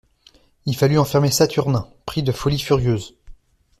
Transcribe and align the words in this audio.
Il 0.65 0.75
fallut 0.75 0.97
enfermer 0.97 1.29
Saturnin, 1.29 1.87
pris 2.07 2.23
de 2.23 2.31
folie 2.31 2.57
furieuse. 2.57 3.13